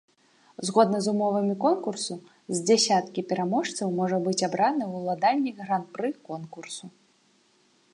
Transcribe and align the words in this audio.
Згодна 0.67 1.01
з 1.01 1.07
умовамі 1.11 1.55
конкурсу, 1.65 2.17
з 2.55 2.65
дзясяткі 2.71 3.25
пераможцаў 3.33 3.87
можа 4.03 4.17
быць 4.29 4.41
абраны 4.49 4.83
уладальнік 4.97 5.55
гран-пры 5.65 6.07
конкурсу. 6.33 6.85